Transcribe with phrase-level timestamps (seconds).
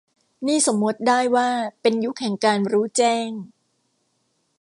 [0.47, 1.49] นี่สมมติได้ว่า
[1.81, 3.29] เป็นยุคแห่งการรู้แจ้ง